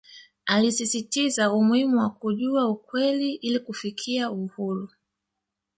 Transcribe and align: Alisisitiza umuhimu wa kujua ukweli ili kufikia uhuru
Alisisitiza 0.45 1.51
umuhimu 1.53 1.97
wa 1.99 2.09
kujua 2.09 2.69
ukweli 2.69 3.33
ili 3.33 3.59
kufikia 3.59 4.31
uhuru 4.31 4.89